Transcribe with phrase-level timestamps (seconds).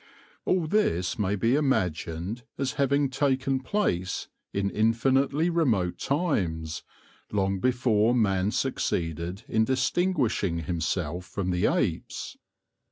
[0.45, 6.81] All this may be imagined as having taken place in infinitely remote times,
[7.31, 12.35] long before man succeeded in distinguishing himself from the apes.